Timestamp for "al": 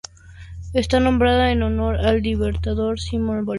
1.97-2.23